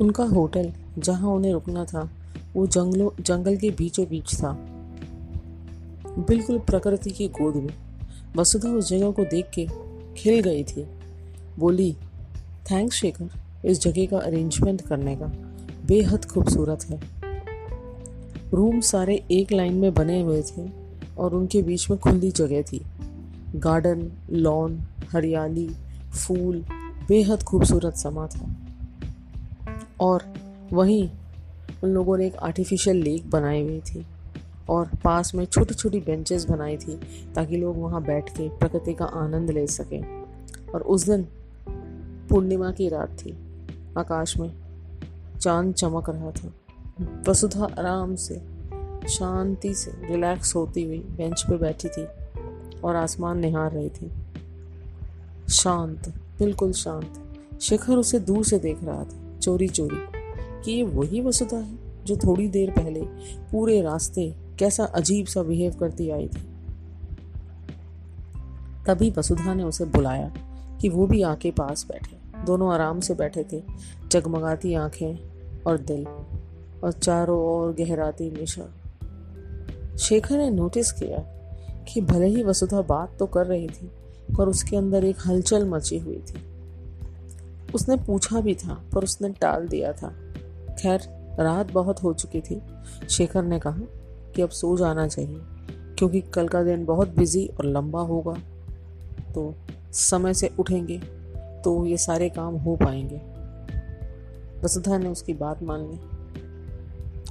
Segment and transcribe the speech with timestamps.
[0.00, 2.10] उनका होटल, जहाँ उन्हें रुकना था,
[2.54, 4.52] वो जंगलों, जंगल के बीचों बीच था।
[6.06, 7.74] बिल्कुल प्रकृति की गोद में।
[8.36, 9.68] वसुधा उस जगह को देख के
[10.16, 10.86] खिल गई थी।
[11.58, 11.96] बोली,
[12.70, 13.28] थैंक्स, शेखर,
[13.64, 15.26] इस जगह का अरेंजमेंट करने का।
[15.86, 17.00] बेहद खूबसूरत है।
[18.54, 20.70] रूम सारे एक लाइन में बने हुए थे
[21.18, 22.82] और उनके बीच में खुली जगह थी।
[23.56, 24.78] गार्डन, लॉन,
[25.12, 25.70] हरियाली,
[26.26, 26.64] फूल,
[27.08, 28.67] बेहद खूबसूरत समा था।
[30.00, 30.34] और
[30.72, 31.10] वहीं
[31.84, 34.06] उन लोगों ने एक आर्टिफिशियल लेक बनाई हुई थी
[34.68, 37.00] और पास में छोटी छोटी बेंचेस बनाई थी
[37.34, 40.24] ताकि लोग वहाँ बैठ के प्रकृति का आनंद ले सकें।
[40.74, 41.28] और उस दिन
[42.30, 43.38] पूर्णिमा की रात थी।
[43.98, 44.52] आकाश में
[45.40, 46.52] चाँद चमक रहा था।
[47.28, 48.42] वसुधा आराम से,
[49.08, 52.06] शांति से रिलैक्स होती हुई बेंच पे बैठी थी
[52.80, 54.10] और आसमान निहार रही थी।
[55.48, 59.96] शांत, बिल्कुल शांत। शिखर उसे दूर से देख रहा था। चोरी चोरी
[60.64, 63.00] कि ये वही वसुधा है जो थोड़ी देर पहले
[63.52, 66.40] पूरे रास्ते कैसा अजीब सा बिहेव करती आई थी।
[68.86, 70.32] तभी वसुधा ने उसे बुलाया
[70.80, 73.62] कि वो भी आके पास बैठे। दोनों आराम से बैठे थे,
[74.12, 75.18] जगमगाती आँखें
[75.66, 76.06] और दिल
[76.84, 78.68] और चारों ओर गहराती निशा।
[79.96, 81.18] शेखर ने नोटिस किया
[81.88, 83.90] कि भले ही वसुधा बात तो कर रही थी,
[84.38, 86.57] पर उसके अंदर एक हलचल मची हुई थी।
[87.74, 90.08] उसने पूछा भी था, पर उसने टाल दिया था।
[90.78, 91.00] खैर,
[91.40, 92.60] रात बहुत हो चुकी थी।
[93.10, 93.80] शेखर ने कहा
[94.34, 95.38] कि अब सो जाना चाहिए,
[95.98, 98.36] क्योंकि कल का दिन बहुत बिज़ी और लंबा होगा।
[99.34, 99.54] तो
[99.92, 100.98] समय से उठेंगे
[101.64, 103.20] तो ये सारे काम हो पाएँगे।
[104.64, 105.98] वसुधा ने उसकी बात मान ली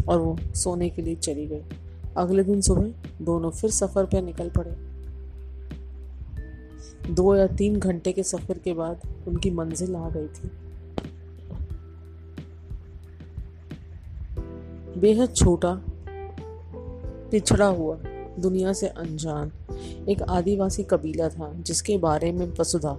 [0.06, 1.64] और वो सोने के लिए चली गई।
[2.18, 4.72] अगले दिन सुबह दोनों फिर सफ़र पर निकल पड़े।
[7.10, 10.50] दो या तीन घंटे के सफ़र के बाद उनकी मंजिल आ गई थी।
[15.00, 15.74] बेहद छोटा,
[17.32, 17.98] पिछड़ा हुआ,
[18.40, 19.52] दुनिया से अनजान,
[20.10, 22.98] एक आदिवासी कबीला था जिसके बारे में वसुधा।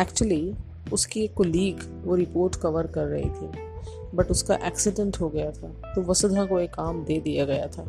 [0.00, 0.54] एक्चुअली
[0.92, 3.66] उसकी एक कुलीग वो रिपोर्ट कवर कर रही थी
[4.14, 7.84] बट उसका एक्सीडेंट हो गया था तो वसुधा को एक काम दे दिया गया था।